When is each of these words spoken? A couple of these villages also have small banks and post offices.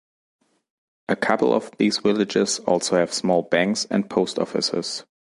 A 1.09 1.15
couple 1.15 1.53
of 1.53 1.69
these 1.77 1.99
villages 1.99 2.57
also 2.61 2.95
have 2.97 3.13
small 3.13 3.43
banks 3.43 3.85
and 3.91 4.09
post 4.09 4.39
offices. 4.39 5.05